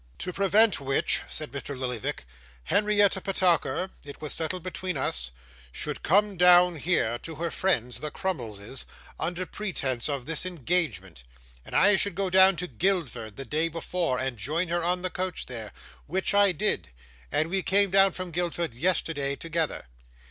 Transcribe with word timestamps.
'To 0.17 0.33
prevent 0.33 0.81
which,' 0.81 1.21
said 1.29 1.51
Mr. 1.51 1.77
Lillyvick, 1.77 2.25
'Henrietta 2.63 3.21
Petowker 3.21 3.91
(it 4.03 4.19
was 4.19 4.33
settled 4.33 4.63
between 4.63 4.97
us) 4.97 5.29
should 5.71 6.01
come 6.01 6.37
down 6.37 6.77
here 6.77 7.19
to 7.19 7.35
her 7.35 7.51
friends, 7.51 7.99
the 7.99 8.09
Crummleses, 8.09 8.87
under 9.19 9.45
pretence 9.45 10.09
of 10.09 10.25
this 10.25 10.43
engagement, 10.43 11.23
and 11.63 11.75
I 11.75 11.97
should 11.97 12.15
go 12.15 12.31
down 12.31 12.55
to 12.55 12.67
Guildford 12.67 13.35
the 13.35 13.45
day 13.45 13.67
before, 13.67 14.17
and 14.17 14.39
join 14.39 14.69
her 14.69 14.83
on 14.83 15.03
the 15.03 15.11
coach 15.11 15.45
there, 15.45 15.71
which 16.07 16.33
I 16.33 16.51
did, 16.51 16.89
and 17.31 17.51
we 17.51 17.61
came 17.61 17.91
down 17.91 18.11
from 18.13 18.31
Guildford 18.31 18.73
yesterday 18.73 19.35
together. 19.35 19.85